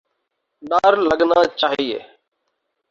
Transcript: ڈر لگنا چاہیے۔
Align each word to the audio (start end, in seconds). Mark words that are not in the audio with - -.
ڈر 0.69 0.93
لگنا 1.09 1.39
چاہیے۔ 1.59 1.99